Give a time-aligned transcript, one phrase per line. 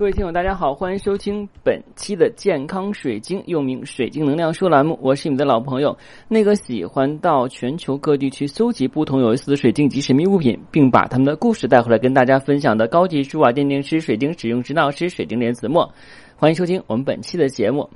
[0.00, 4.98] 各位听友，大家好，欢迎收听本期的健康水晶，又名水晶能量说栏目。
[5.02, 5.94] 我是你们的老朋友，
[6.26, 15.86] 那个喜欢到全球各地去搜集不同有意思的水晶及神秘物品，并把他们的故事带回来跟大家分享的高级珠宝鉴定师、水晶使用指导师、水晶莲子墨。
[16.34, 17.86] 欢迎收听我们本期的节目。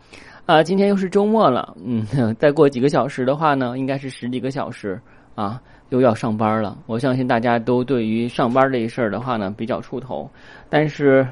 [0.44, 2.06] 啊，今天又是周末了，嗯，
[2.38, 5.00] 再过几个小时的话呢，应该是十几个小时
[5.34, 5.58] 啊，
[5.88, 6.76] 又要上班了。
[6.84, 10.28] 我相信大家都对于上班这一事儿的话呢比较出头，
[10.68, 11.26] 但是。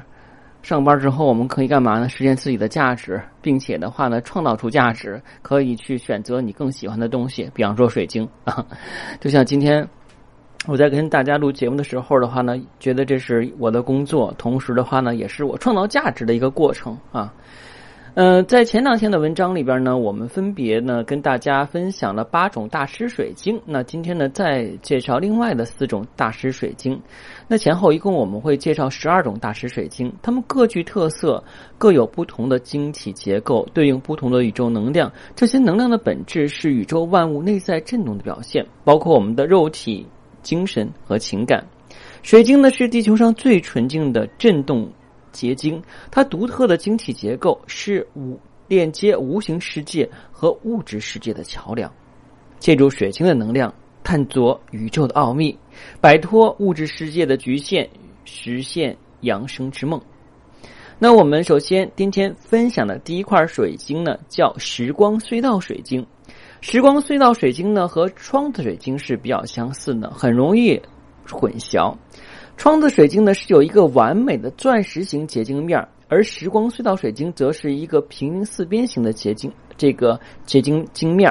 [0.63, 2.07] 上班之后，我们可以干嘛呢？
[2.07, 8.65] 实现自己的价值，并且的话呢，创造出价值，可以去选择你更喜欢的东西，比方说水晶啊。
[9.19, 9.85] 就像今天
[10.65, 17.31] 我在跟大家录节目的时候的话呢，觉得这是我的工作，同时的话呢，也是我创造价值的一个过程啊。
[18.15, 23.59] 呃，在前两天的文章里边呢，我们分别呢跟大家分享了八种大师水晶。
[23.65, 27.01] 那今天呢，再介绍另外的四种大师水晶。
[27.47, 31.43] 那前后一共我们会介绍十二种大师水晶，它们各具特色，
[31.79, 35.11] 各有不同的晶体结构，对应不同的宇宙能量。
[35.35, 40.05] 这些能量的本质是宇宙万物内在振动的表现，包括我们的肉体、
[40.43, 41.65] 精神和情感。
[42.21, 44.87] 水晶呢，是地球上最纯净的振动。
[45.33, 48.39] 结晶，它独特的晶体结构是无
[48.69, 51.91] 链接无形世界和物质世界的桥梁。
[52.59, 53.73] 借助水晶的能量，
[54.05, 55.57] 探索宇宙的奥秘，
[55.99, 57.89] 摆脱物质世界的局限，
[58.23, 60.01] 实现扬升之梦。
[60.97, 66.05] 那我们首先今天分享的第一块水晶呢，叫时光隧道水晶。
[66.61, 70.81] 时光隧道水晶呢，和窗子水晶是比较相似的，很容易
[71.29, 71.93] 混淆。
[72.63, 81.29] 窗子水晶呢是有一个完美的钻石形结晶面，而时光隧道水晶则是一个平行四边形的结晶，这个结晶晶面。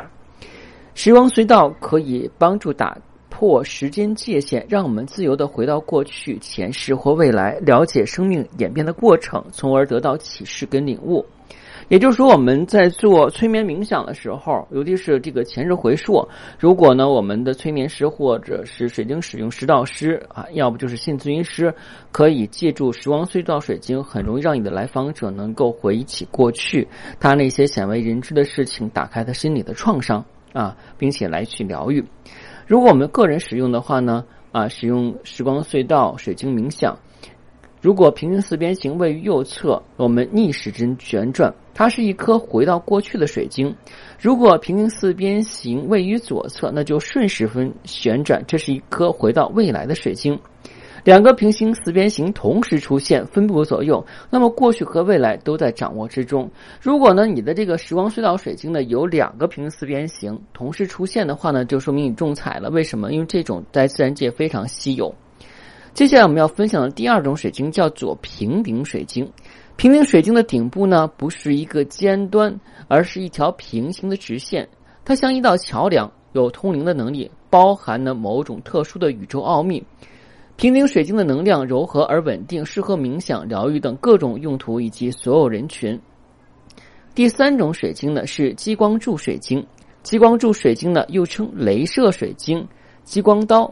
[0.93, 2.99] 时光隧道可以帮助打
[3.31, 11.25] 破时间界限，让我们自由的回到过去、前世或未来，了解生命演变的过程，从而得到启示跟领悟。
[11.93, 16.27] 也就是说，我们在做催眠冥想的时候，尤其是这个前世回溯，
[16.59, 21.75] 如果呢，我们的催眠师或者是水晶使用师导师啊，要不就是心理咨询师，
[22.11, 26.89] 可以借助时光隧道水晶，很容易让你的来访者能够回忆起过去
[27.21, 32.03] 他那些鲜为人知的事情，打开他心里的创伤啊，并且来去疗愈。
[32.67, 36.97] 如果我们个人使用的话呢，啊，使用时光隧道水晶冥想。
[37.83, 43.75] 如果平行四边形位于右侧，我们逆时针旋转，它是一颗回到过去的水晶；
[44.21, 50.39] 如果平行四边形位于左侧，那就顺时分旋转，这是一颗回到未来的水晶。
[51.03, 56.49] 两个平行四边形同时出现，分布左右，那么过去和未来都在掌握之中。
[56.81, 62.71] 如果呢，你的这个时光隧道水晶呢有两个平行四边形同时出现的话呢，就说明你中彩了。
[62.71, 63.13] 为什么？
[63.13, 65.13] 因为这种在自然界非常稀有。
[65.95, 69.31] 接下来我们要分享的第二种水晶叫做平顶水晶。
[69.77, 72.59] 平顶水晶的顶部呢，不是一个尖端，
[72.89, 74.67] 而是一条平行的直线。
[75.05, 79.85] 它像一道桥梁，有通灵的能力，包含了某种特殊的宇宙奥秘。
[80.57, 86.01] 平顶水晶的能量柔和而稳定，适合冥想、疗愈等各种用途以及所有人群。
[87.15, 89.65] 第三种水晶呢是激光柱水晶。
[90.03, 92.67] 激光柱水晶呢又称镭射水晶、
[93.05, 93.71] 激光刀。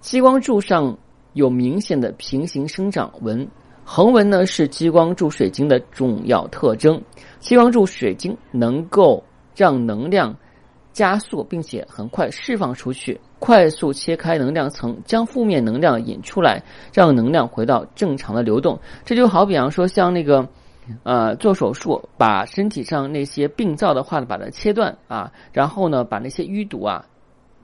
[0.00, 0.96] 激光柱上。
[1.36, 3.46] 有明显的平行生长纹，
[3.84, 7.00] 横纹呢是激光柱水晶的重要特征。
[7.40, 9.22] 激光柱水晶能够
[9.54, 10.34] 让能量
[10.94, 18.80] 加速，并且很快释放出去，快速切开能量层，将负面能量引出来，让能量回到正常的流动。
[19.04, 20.48] 这就好比方说，像那个
[21.02, 27.04] 呃做手术，把身体上那些病灶的话呢，把它切断啊，然后呢把那些淤堵啊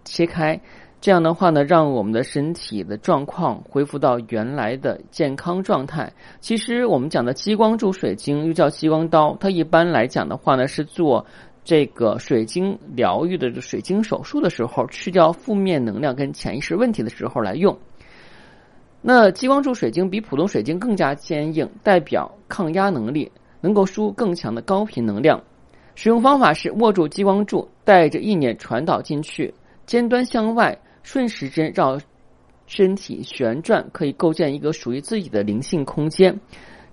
[0.04, 0.60] 切开。
[1.02, 6.08] 这样的话呢，让我们的身体的状况恢复到原来的健康状态。
[6.38, 11.26] 其实我们讲的激光柱水晶又叫激光刀，它一般来讲的话呢，是做
[11.64, 17.76] 这个水晶疗愈的水晶手术的时候，去掉负面能量跟潜意识问题的时候来用。
[19.00, 23.28] 那激光柱水晶比普通水晶更加坚硬，代表抗压能力，
[23.60, 25.42] 能够输更强的高频能量。
[25.96, 29.52] 使用方法是握住激光柱，带着意念传导进去，
[29.84, 30.78] 尖端向外。
[31.02, 31.98] 顺时针绕
[32.66, 36.38] 身体旋转，可以构建一个属于自己的灵性空间。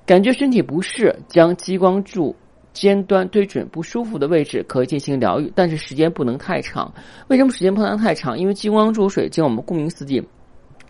[0.06, 2.36] 感觉身体不适，将激光柱
[2.74, 6.92] 尖端对准不舒服的位置，可以进行疗愈，但是时间不能太长。
[7.28, 8.38] 为什么时间不能太长？
[8.38, 10.22] 因为激光柱水晶，我们顾名思义，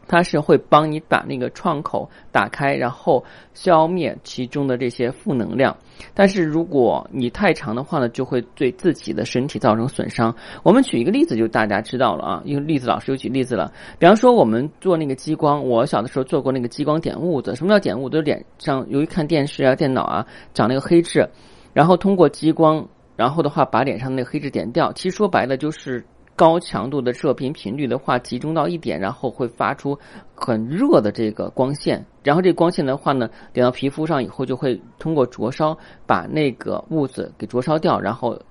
[0.10, 3.24] 它是会帮你把那个创口打开，然后
[3.54, 5.78] 消灭其中的这些负能量。
[6.16, 10.36] 但是如果你太长的话呢，就会对自己的身体造成损伤。
[10.64, 13.72] 我们举一个例子，就大家知道了啊，因为栗子老师又举例子了。
[14.00, 17.56] 比方说，我们做那个激光，我小的时候做过那个激光点痦子。
[17.56, 18.20] 什么叫点痦子？
[18.24, 20.26] 脸上由于看电视啊、电脑啊，
[20.56, 21.30] 长那个黑痣，
[21.72, 22.84] 然后通过激光，
[23.16, 24.92] 然后的话把脸上那个黑痣点掉。
[24.94, 26.04] 其实说白了就是。
[26.40, 30.00] 高强度的射频频率的话，集中到一点，然后会发出
[30.34, 35.78] 很热的这个光线，然后这光线的话呢，点到皮肤上以后，就会通过灼烧
[36.08, 38.42] 把那个痦子给灼烧掉，然后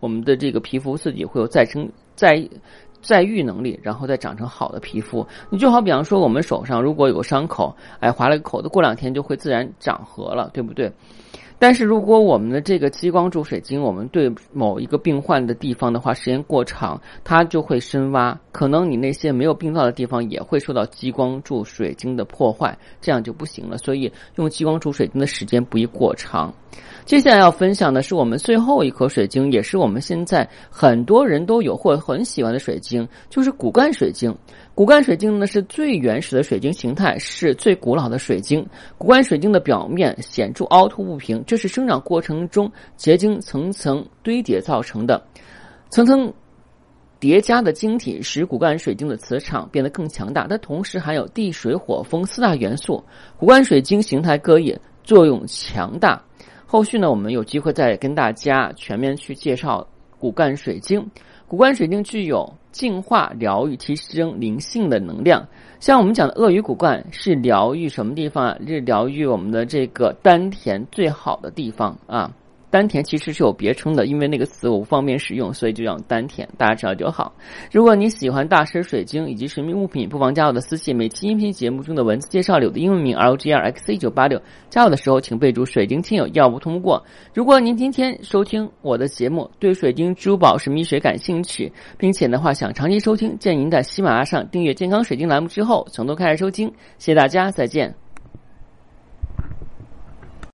[0.00, 2.48] 我们的这个皮肤自己会有再生再
[3.02, 5.26] 再愈能力，然后再长成好的皮肤。
[5.50, 10.90] 你就好比方说，我们手上如果有伤口，哎，划了个口子，过两天就会自然长合了，对不对？
[11.58, 23.78] 但是如果我们的这个激光注水晶，我们对某一个病患的地方的话，时间过长，它就会深挖，可能你那些没有病灶的地方也会受到激光注水晶的破坏，这样就不行了。
[23.78, 26.52] 所以用激光注水晶的时间不宜过长。
[27.04, 34.34] 接下来要分享的是我们最后一颗水晶，也是我们现在很多人都有或很喜欢的水晶，就是骨干水晶。
[34.74, 38.66] 骨干水晶呢是最原始的水晶形态，是最古老的水晶。
[38.98, 45.24] 骨干水晶的表面显著凹凸不平，这是生长过程中结晶层层堆叠造成的。
[45.90, 46.32] 层层
[47.20, 53.00] 叠加的晶体使骨干水晶的磁场变得更强大，它同时含有地、水、火、风四大元素。
[53.38, 56.20] 骨干水晶形态各异，作用强大。
[56.66, 59.86] 后续呢，我们有机会再跟大家全面去介绍
[60.18, 61.08] 骨干水晶。
[61.54, 65.46] 骨冠水晶具有净化、疗愈、提升灵性的能量。
[65.78, 68.58] 像我们讲的鳄鱼骨冠是疗愈什么地方啊？
[68.66, 72.32] 是疗愈我们的这个丹田最好的地方啊。
[72.74, 77.32] 丹田其实是有别称的，因为那个词我不方便使用，所以就叫丹田，大家知道就好。
[77.70, 80.96] 如果你喜欢大师水晶以及神秘物品，不妨加我的私信。
[80.96, 87.00] 每期音频节目中的文字介绍里的英文名 L G R X 一九八六，加我的时候请备注“水晶亲友”，要不通过。
[87.32, 96.66] 如果您今天收听我的节目，对水晶珠宝神秘学感兴趣，并且的话想长期收听，建议您在喜马拉雅上订阅“健康水晶”栏目之后，从头开始收听。
[96.98, 98.03] 谢谢大家，再见。